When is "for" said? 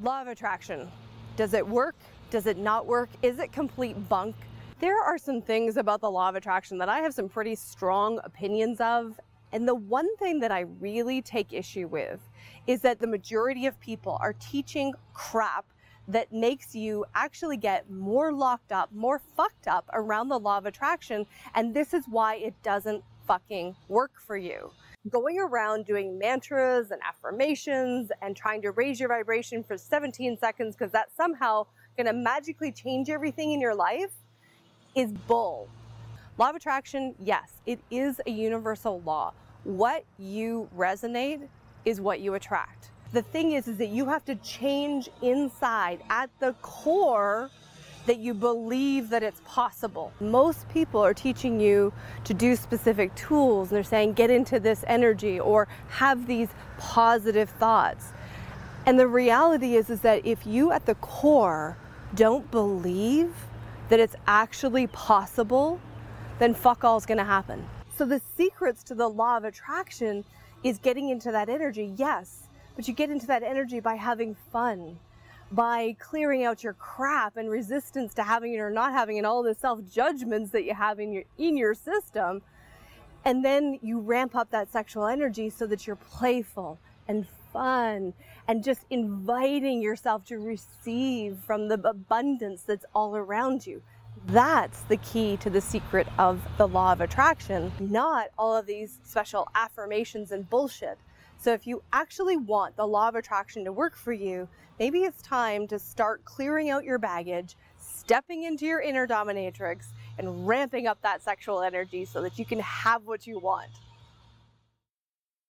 24.26-24.36, 29.62-29.78, 103.96-104.12